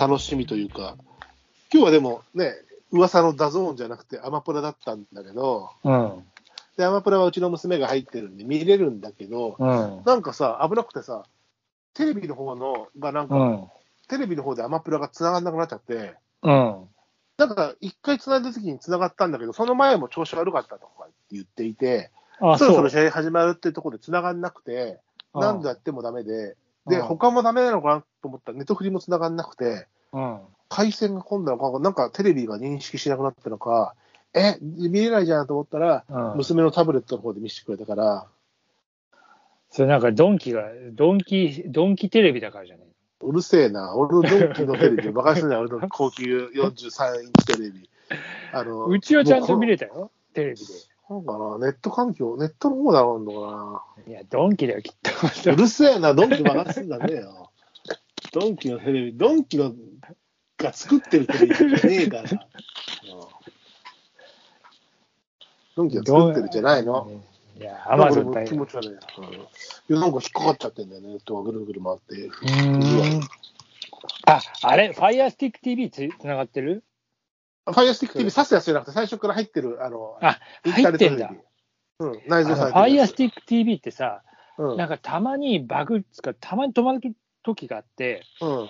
[0.00, 0.96] 楽しみというか、
[1.70, 2.54] 今日はでもね、
[2.90, 6.24] 噂のダゾーンじゃなくてアマプラだったんだけど、うん。
[6.78, 10.02] で、アマプラはうちの娘が入ってるんで見れるんだけど、うん。
[10.06, 11.24] なんかさ、危なくてさ、
[11.92, 13.64] テレビの方のがなんか、うん。
[14.08, 16.88] テレビの方でアマプラが繋がんなくなっちゃって、うん。
[17.36, 22.10] なんか一回繋いだ時に繋がったんだけど、その前も調子悪かったとかって言っていて、
[22.40, 23.02] あ、そろそろそう。
[23.02, 24.98] 試合始まるってところで繋がんなくて、
[25.34, 26.56] うん何度やってもダメで、
[26.88, 30.40] で、うん他もダメなのかなと思ったら、ネットフリも繋がんなくて、うん。
[30.68, 33.94] 回線が混んだのか、なんかテレビが認識しなくなったのか、
[34.34, 36.36] え、見れないじゃんと思ったら、うん。
[36.36, 38.26] 娘のタブレットの方で見せてくれたから、
[39.70, 42.82] それなんかドンキが、ドンキ、ドンキテレビだからじゃね？
[43.22, 47.88] うるせえな、俺のドンキのテレビ、バカにすんなよ、 俺の高級43インチテレビ。
[48.52, 50.64] あのうちはちゃんと見れれたよ、テレビで。
[51.08, 55.10] なんかな、ネット環境、ネットの方だろうのかいや、ドンキだよ、きっな。
[55.52, 55.62] うと。
[55.62, 57.49] るせえな、ドンキバカにすんだねえよ。
[58.32, 59.74] ドンキのテレビ、ドンキの
[60.56, 62.22] が作ってるテレビじゃねえから。
[62.22, 62.30] うん
[65.76, 67.22] ドンキが作ってるじゃないの。
[67.58, 68.88] いや、アマゾン気持ち悪い。
[68.88, 68.98] うんい
[69.88, 72.30] や、なんか引っかかっちゃってんだよね、ネットがぐるぐる回って。
[74.26, 76.84] あ、あれ、ファイアースティック TV つつながってる？
[77.66, 81.32] ファイアスティック TV 挿すやつじゃなくて、最初から入ってる、あの、あ、入ってんだ。
[81.98, 84.22] うん、内蔵されてるファイアースィッティック TV ってさ、
[84.56, 84.76] ク。
[84.76, 87.00] なんかたまにバグつか、たまに止まる
[87.42, 88.58] 時があって、うん。
[88.60, 88.68] うん。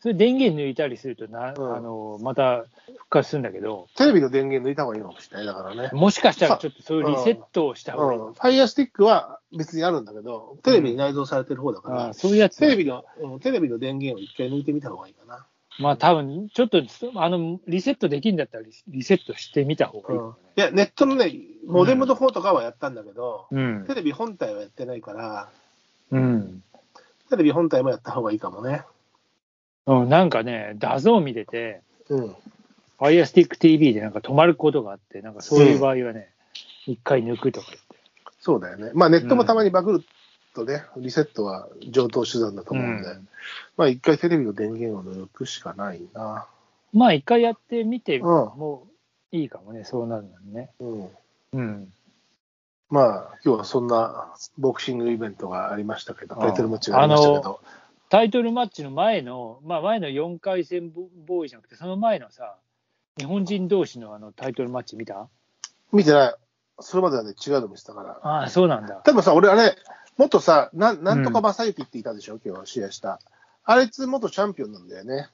[0.00, 5.46] それ電源抜いたりするとな、うんあの、また復活するんだけど、テレビの電源抜いた方がいいかもしれない。
[5.46, 5.90] だからね。
[5.92, 8.18] もしかしたらちょっとそういうリセットをした方がいい。
[8.18, 8.32] うん。
[8.34, 12.56] ファイアスティックは別にあるんだけど、テレビに内蔵されてる方だから、ああそういうやつ。
[12.56, 15.46] テレビの、うんテレビの電源を一回抜いてみた方がいいかな。
[15.78, 16.82] まあ多分、ちょっと、
[17.14, 20.24] あの、リセットできるんだったらリリセットしてみた方がいいね。
[20.56, 21.32] いや、ネットのね、
[21.66, 23.94] モデムの方とかはやったんだけど、うんテ。
[23.94, 25.48] レビ本体はやってないから、
[26.10, 26.62] うん。
[27.32, 28.84] テレビ本体もやった方がいいかもね。
[29.86, 32.36] うん、なんかね、ダゾーン見てて、うん。
[32.98, 36.28] Fire Stick TV でなんか止まることがあって、なんかそういう場合はね、
[36.86, 37.96] 一、回抜くとか言って。
[38.38, 38.90] そうだよね。
[38.92, 40.04] まあネットもたまにバグる
[40.54, 43.28] とね、リセットは上等手段だと思うんで、うん
[43.78, 46.46] まあ一回テレビの電源を抜くしかないな。
[46.92, 48.86] まあ一回やってみてうんも
[49.32, 50.70] いいかもね、そうなるのにね。
[50.78, 51.08] うん。
[51.54, 51.92] うん。
[52.92, 57.60] まあ今日はそんなボクシングイベントがありましたけど、うんタイトルマッチがありましたけど、
[58.10, 62.56] タイトルマッチの前の、まあ前の4回戦ボボーイじゃなくて、その前のさ、
[63.16, 65.26] 日本人同士のあのタイトルマッチ見た？
[65.90, 66.34] 見てない。
[66.80, 68.20] それまではね、違うの見てたから。
[68.22, 68.96] ああ、そうなんだ。
[69.04, 69.74] 多分さ、俺あれ、
[70.18, 73.20] 元さ、なんなんとか正幸っていたでしょ、今日試合した。
[73.64, 75.28] あいつ元チャンピオンなんだよね。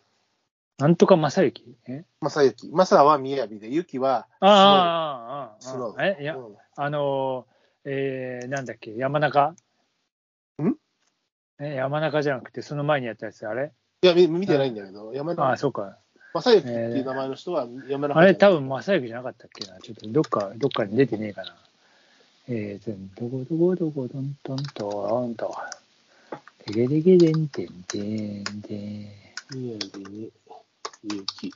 [0.79, 1.77] なんとか正幸？
[1.89, 2.05] え？
[2.21, 2.71] 正幸。
[2.71, 5.99] 正は宮城で、幸はああ、ああ、スノー。
[5.99, 6.07] ああ。
[6.07, 9.55] え、いや、うんあのー、えー、なんだっけ、山中？
[10.63, 10.75] ん？
[11.59, 13.73] え、山中じゃなくて、その前にやったやつ、あれ？
[14.03, 15.99] いや、見見てないんだけど、山ああ、田そうか。
[16.33, 19.81] 正幸っていう名前の人は山中あれ、多分正幸じゃなかったっけな？
[19.81, 21.57] ちょっとどっか、どっかに出てねえかな。
[22.47, 25.57] えーと、どこどこどこどんとんとんと。
[26.65, 29.09] てけてけでんてんてんてん。
[29.55, 30.31] 宮城に
[31.05, 31.53] 幸。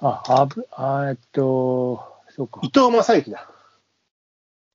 [0.00, 2.66] あ、あぶ、あえっと、そうか伊。
[2.68, 3.50] 藤正幸だ。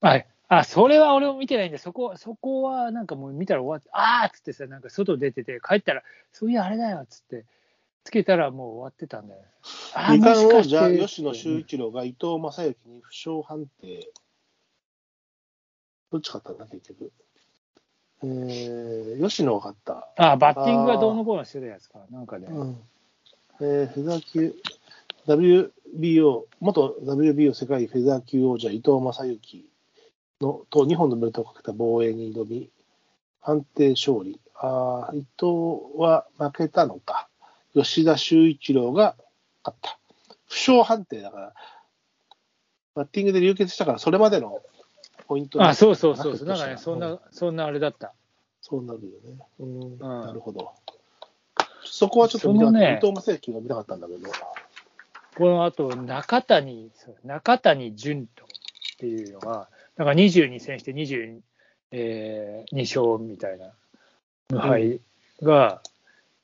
[0.02, 0.28] はい。
[0.47, 7.46] あ、それは俺も見てないんで、そこ、そこはなんかもう見たら終わって、あーっつってさ、なんか外出てて、帰ったら、そういや、あれだよっつって、
[8.03, 9.42] つけたらもう終わってたんだよ。
[9.94, 14.09] あー二冠王者、吉野修一郎が伊藤正幸に負傷判定。
[16.12, 17.12] どっち勝ったんだ、結局。
[18.24, 20.09] えー、吉野が勝った。
[20.16, 22.00] あ、バッティングがどうのこうのしてたやつか。
[22.09, 22.47] なんかね。
[22.50, 22.78] うん
[23.62, 24.56] えーフェザー級、
[25.28, 29.66] WBO、元 WBO 世界フェザー級王者伊藤正幸
[30.40, 32.70] のと2本のベルトをかけた防衛に挑み、
[33.42, 34.40] 判定勝利。
[34.56, 37.28] あー伊藤は負けたのか。
[37.74, 39.16] 吉田修一郎が
[39.64, 40.00] 勝った。
[40.47, 41.53] 負傷判定だから、
[42.96, 44.62] バッティングで流血したから、それまでの
[45.28, 46.47] ポイントあ、そうそうそうそう。
[46.47, 48.14] なんかね、そんな、そんなあれだった。
[48.62, 49.40] そうなるよね。
[49.59, 50.72] うん、んなるほど。
[51.91, 52.80] そこはちょっと見たかった。
[52.80, 54.32] ね伊藤正幸が見たかったんだけど。
[55.36, 56.91] この後、中谷、
[57.24, 58.47] 中谷潤人っ
[58.97, 61.40] ていうのが、なんか22戦して22、
[61.91, 63.72] えー、2勝みたいな
[64.50, 65.02] 無敗
[65.41, 65.82] が、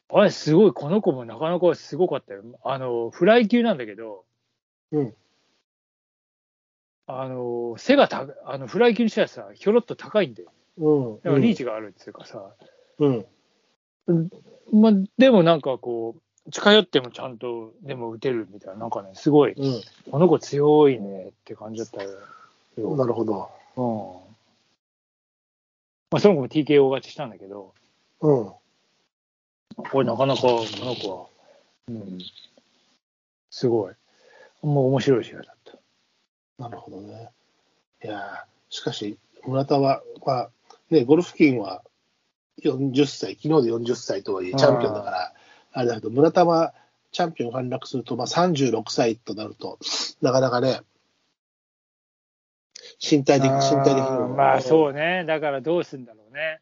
[0.09, 2.43] あれ、すごい、この子もなかなかすごかったよ。
[2.63, 4.23] あの、フライ級なんだけど、
[4.91, 5.13] うん。
[7.07, 10.51] あの、背がたあのフライ級にしたらさ、ひょろっと高いんだよ。
[10.77, 11.15] うん。
[11.17, 12.55] だからリーチがあるっていうかさ、
[12.99, 13.25] うん。
[14.71, 16.15] まあ、でもなんかこ
[16.47, 19.81] う、近寄ってもちゃんと、でも打てるみたいな、なんかね、すごい、う
[20.11, 22.95] この子強いねって感じだったよ。
[22.95, 22.97] ん。
[22.97, 23.49] なるほど。
[23.75, 24.35] うん。
[26.11, 27.73] まあ、その子も TKO 勝ちしたんだけど、
[28.21, 28.51] うん。
[29.77, 31.27] これなかなかこの子は
[31.89, 32.19] うん。
[33.49, 33.93] すごい。
[34.61, 36.63] もう面白い試合だった。
[36.63, 37.29] なるほどね。
[38.03, 40.49] いやーしかし、村田は、まあ、
[40.89, 41.83] ね、ゴルフ金は
[42.63, 45.33] 40歳、昨日で40歳とはいえ、チャンピオンだから、
[45.73, 46.73] あれだけど、村田は
[47.11, 49.77] チャンピオン陥落すると、まあ、36歳となると、
[50.21, 50.81] なかなかね、
[53.01, 54.29] 身体的、身体的にも。
[54.29, 55.25] まあそうね。
[55.25, 56.59] だからどうすんだろうね。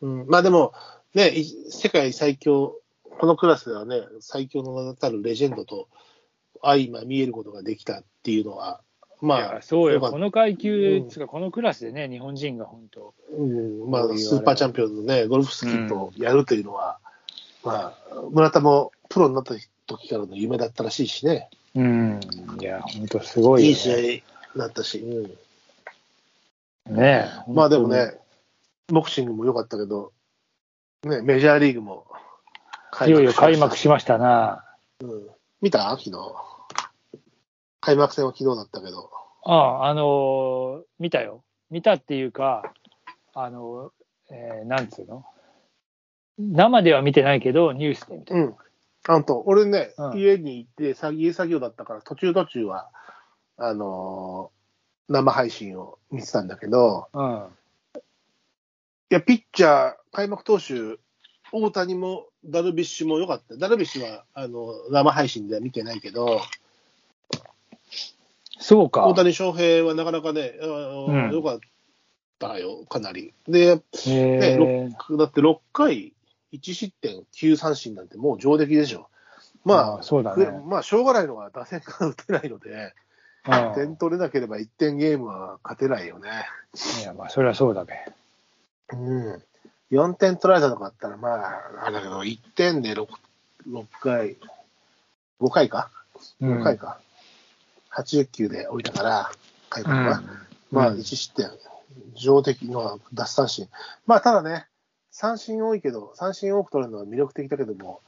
[0.00, 0.72] うん、まあでも、
[1.14, 2.80] ね、い世界最強、
[3.18, 5.88] このクラスではね、最強の名だたるレジェンドと
[6.62, 8.80] 相ま見えることができたっていうのは、
[9.20, 10.00] まいあや、そうよ。
[10.00, 13.14] この階級、うんつうかこのクラスでね、日本人が本当。
[13.36, 16.98] うん、まあスーパーチャンピオンのね、ゴルフスキーとやるというのは、
[17.64, 19.54] まあ、村田もプロになった
[19.86, 22.20] 時からの夢だったらしいしね、うん。
[22.60, 23.66] いや、本当すごい。
[23.66, 24.22] いい試
[24.54, 25.30] 合だったし、うん
[26.94, 27.88] ねえまあでも。
[27.88, 28.12] ね、
[28.88, 30.12] ボクシングも良かったけど、
[31.02, 32.06] ね、メジャーリーグも
[33.06, 34.64] いよいよ開幕しましたな。
[35.00, 35.28] たうん、
[35.60, 35.90] 見た？
[35.90, 36.12] 昨日。
[37.80, 39.10] 開幕戦は昨日だったけど。
[39.44, 41.44] ああ、あのー見たよ。
[41.70, 42.72] 見たっていうか、
[43.34, 45.24] あのーえーなんつうの？
[46.38, 48.34] 生では見てないけど、ニュースで見た。
[48.34, 48.56] うん。
[49.08, 52.90] あんと、俺ね、うん家に行って、さ家作業だったから、途中途中は、
[53.56, 54.56] あのー
[55.08, 57.46] 生配信を見てたんだけど、うん。
[57.94, 57.98] い
[59.10, 60.98] や、ピッチャー、開幕投手、
[61.52, 63.56] 大谷もダルビッシュも良かった。
[63.56, 66.40] ダルビッシュは、あの、生配信では見てないけど、
[68.58, 69.06] そうか。
[69.06, 71.58] 大谷翔平はなかなかね、うん良かっ
[72.38, 73.34] たよ、かなり。
[73.46, 76.12] で、へね、だって6回、
[76.52, 79.08] 1失点、9三振なんてもう上出来でしょ。
[79.64, 80.46] まあ、そうだね。
[80.64, 82.94] まあ、しょうがないのは打線が打てないので、
[83.48, 86.28] うん点取れなければ1点ゲームは勝てないよね。
[87.00, 87.94] いや、まあ、それはそうだべ。
[88.92, 89.42] うん。
[89.92, 93.06] 4点取られたとかあったら、まあ、あれだけど、1点で 6,
[93.68, 94.36] 6回、
[95.40, 95.90] 5回か、
[96.40, 96.98] うん5回か、
[97.96, 99.30] 80球で降りたから、
[99.70, 100.18] 開う幕は。
[100.18, 100.24] ん。
[100.70, 101.50] まあ、うん1失点、
[102.14, 103.68] 上的の奪三振。
[104.06, 104.66] まあ、ただね、
[105.10, 108.00] 三振多いけど、三振多く取れるのは魅力的だけども、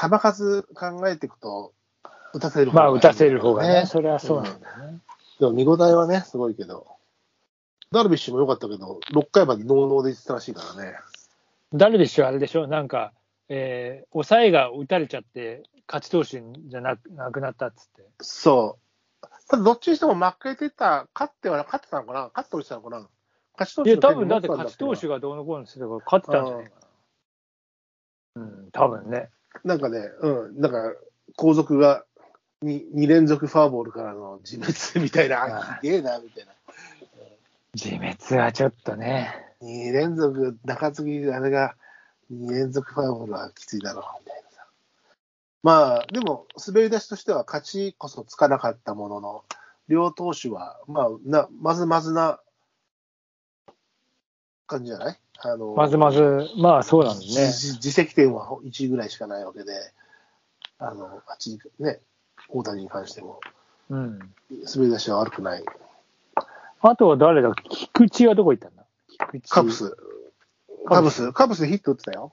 [0.00, 1.72] 球数考えていくと、
[2.32, 4.98] 打たせる方まあ、打たせる方がね、ねそれはそうなんだよね。
[5.40, 6.86] でも見応えはね、すごいけど、
[7.90, 10.94] ダルビッシュも良かったけど、6回までノーノーでいってたらしいからね。
[11.74, 13.12] ダルビッシュはあれでしょ、なんか、
[13.50, 18.08] えー抑えが打たれちゃって、勝ち投手じゃなくなくなったっつって。
[18.22, 18.78] そ
[19.22, 19.26] う。
[19.48, 22.30] ただ、どっちにしても負けてた、勝っては勝ってたのかな？
[22.34, 23.08] 勝って落ちたのかな？
[23.58, 25.14] 勝ち投いや、多分だって勝ち投手が。
[25.14, 26.70] がどうのこうのしてたから、勝ってたんじゃないか
[28.36, 28.42] な。
[28.42, 29.28] うん、多分ね。
[29.64, 30.94] なんかね、うん、なんか、
[31.36, 32.04] 後続が
[32.62, 36.52] 2, 2連続ファーボールからの自滅みたいな、すげえな、みたいな。
[37.74, 39.34] 自滅はちょっとね。
[39.62, 41.74] 2連続、中継ぎ、あれが、
[42.32, 44.66] 2連続ファーボールはきついだろう、みたいなさ。
[45.62, 49.44] まあ、でも、滑り出しとしては勝ちこそつかなかったものの、
[49.88, 52.40] 両投手は、まあ、な、まずまずな
[54.66, 55.18] 感じじゃない？
[55.42, 57.46] あの、まずまず、まあそうなんですね。
[57.46, 59.72] 自自責点は1ぐらいしかないわけで、
[60.78, 61.98] あの、あっちね、
[62.48, 63.40] 大谷に関しても、
[63.88, 64.18] うん。
[64.72, 65.64] 滑り出しは悪くない。
[66.82, 67.52] あとは誰だ？
[67.68, 68.84] 菊池はどこ行ったんだ？
[69.18, 69.48] 菊池。
[69.48, 69.96] カブス、
[70.96, 72.32] カブス、カブスでヒット打ってたよ。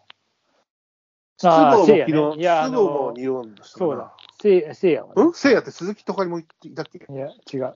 [1.38, 4.14] 筒香もせいや昨日、筒香もの、2本でしたそうだ。
[4.42, 5.34] せいせいやはねうん？
[5.34, 6.44] せいやって鈴木とかにもい
[6.76, 6.98] たっけ？
[6.98, 7.74] いや、違う。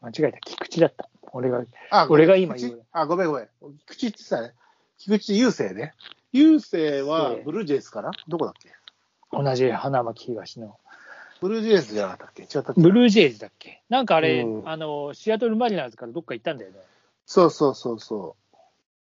[0.00, 0.38] 間違えた。
[0.40, 1.08] 菊池だった。
[1.32, 1.64] 俺が。
[1.90, 3.48] あ俺が今言うあ、ごめんごめん。
[3.86, 4.54] 菊池って言ってたね。
[4.98, 5.94] 菊池雄星ね。
[6.32, 8.70] 雄星は星ブルージェイズかなどこだっけ？
[9.32, 10.78] 同じ花巻東の。
[11.40, 12.42] ブルージェイズじゃなかったっけ？
[12.42, 12.80] 違ったっけ？
[12.80, 13.82] ブルージェイズだっけ？
[13.88, 16.78] なんかあれ、うんあの、シアトルマリナーズからどっか行ったんだよね。
[17.26, 18.41] そうそうそうそう。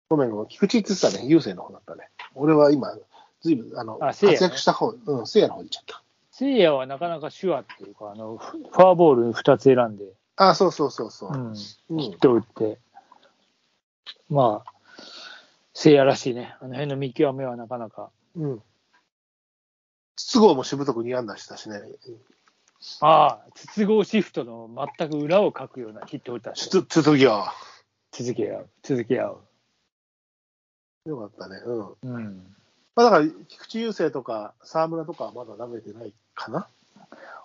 [0.09, 0.47] ごめんごめん。
[0.49, 1.27] 菊池って言ってたね。
[1.27, 2.09] 雄星の方だったね。
[2.35, 2.97] 俺は今、
[3.43, 6.03] ずいぶん、あの、あ活躍した方、うん、せいやの方に行っちゃった。
[6.31, 10.05] せいやはなかなか手話っていうか、あの、フフォアボール2つ選んで、
[10.37, 11.31] あ、そうそうそうそう。
[11.33, 11.55] うん、うん
[11.99, 12.79] ヒット打って、
[14.29, 14.73] まあ、
[15.73, 16.55] せいやらしいね。
[16.61, 18.11] あの辺の見極めはなかなか。
[18.37, 18.63] うん。
[20.17, 21.81] 筒香もしぶとく2安打したしね。
[23.01, 27.53] ああ、筒香シフトの全く裏をかくようなヒットを打ったんですよつ、続きは。
[28.13, 29.41] 続け合う、続け合う。
[31.07, 31.61] よかったね。
[31.65, 32.17] うん。
[32.17, 32.47] うん。
[32.95, 36.67] まあだから、菊池雄星とか沢村とかはまだ投げてないかな？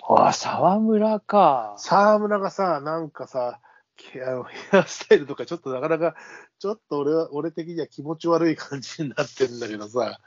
[0.08, 1.75] ああ、沢村か。
[1.77, 3.60] 沢村がさ、なんかさ、
[3.98, 6.15] けあのヘアスタイルとかちょっとなかなか、
[6.60, 10.20] ちょっと俺は、俺的には気持ち悪い感じになってるんだけどさ、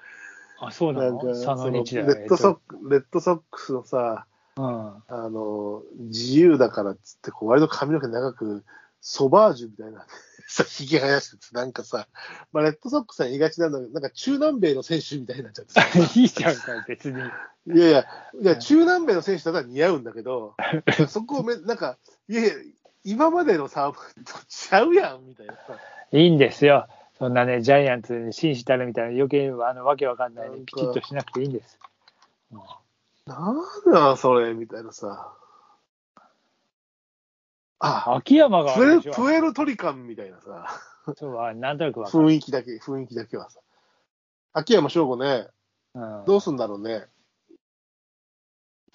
[0.60, 1.22] あ、そうなの？
[1.24, 4.26] なんか、のレッドソックレッドソックスのさ、
[4.56, 4.64] うん。
[4.64, 8.64] あの、自由だからっつって、こう割と髪の毛長く、
[9.00, 10.06] ソバージュみたいな
[10.46, 12.06] さ、ひげ生やしてて、なんかさ、
[12.52, 15.82] まあ、レッドソックスは言いがちなんだけど、なんか中南米の選手みたいになっちゃってさ
[16.20, 17.20] いいじゃんか、別に。
[17.20, 18.06] いやいや、
[18.40, 20.54] いや中南米の選手だったら似合うんだけど、
[21.08, 21.98] そこをめ、なんか、
[22.28, 22.52] いやいや、
[23.04, 25.78] 今までのサーブとちゃうやんみたいなさ。
[26.12, 26.88] いいんですよ。
[27.18, 31.78] そんなね、ジャイアンツに紳士たるみたいな余計あのわけわかんないなんかピチッとしなくていいんです。
[32.52, 32.60] うん
[33.26, 33.56] なん
[33.90, 35.32] だそれみたいなさ。
[37.84, 40.80] あ、秋山があプエプエルトリカンみたいなさ、
[41.16, 42.00] そうはなんとなく。
[42.00, 43.60] 雰囲気だけ、雰囲気だけはさ。
[44.54, 45.48] 秋山翔吾ね、
[45.94, 47.04] うんどうすんだろうね。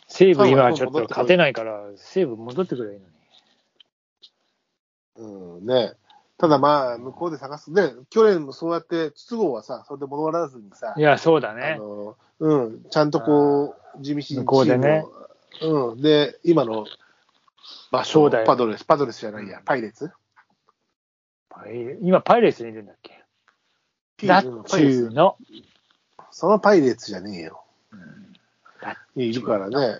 [0.07, 3.05] 西武今はちょっと勝てないから、西武戻ってくればいいの
[5.27, 5.59] に。
[5.59, 5.93] うん、ね。
[6.39, 7.71] ただまあ、向こうで探す。
[7.71, 11.75] ね、去年もそうやって、筒香はさ、それで戻らずにさい、や、そうだあね。
[11.77, 15.05] の、うん、ちゃんとこう、地道に向こうでね。
[15.61, 16.85] うん、で、今の
[17.91, 18.45] 場所、そうだよ。
[18.45, 20.11] パドレス、パドレスじゃないや、パイレーツ？
[21.49, 23.23] パイ今、パイレーツにいるんだっけ？
[24.27, 25.37] だっちゅうの。
[26.31, 27.63] そのパイレーツじゃねえよ。
[28.81, 29.97] だいるからね、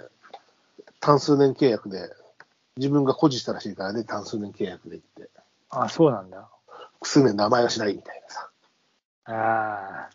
[1.00, 2.10] 単数年契約で、
[2.78, 5.30] 自分が誇示したらしいからね、単数年契約で行って、
[5.70, 6.48] あ、そうなんだ。
[6.96, 8.50] 複数年名前はしないみたいなさ。
[9.25, 10.10] あ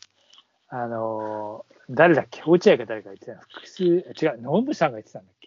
[0.70, 2.42] あ、あのー誰だっけ？
[2.46, 3.40] 落合か誰か言ってたの。
[3.40, 3.98] 複数、違
[4.36, 5.43] う、ノブさんが言ってたんだっけ？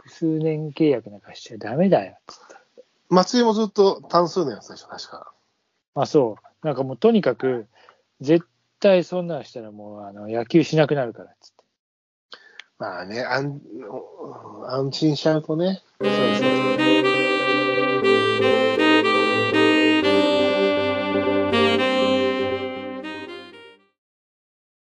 [0.00, 2.84] 複数年契約なんかしちゃダメだよ、つって。
[3.10, 5.32] 松井もずっと単数年やってたでしょ、確か。
[5.94, 6.66] あ、そう。
[6.66, 7.66] なんかもうとにかく、
[8.20, 8.46] 絶
[8.80, 11.64] 対そんなんしたらもうあの野球しなくなるから、つって。
[12.78, 13.60] まあね、安
[14.68, 15.82] 安心しちゃうとね。
[16.00, 16.46] そうそうそ
[18.66, 18.69] う。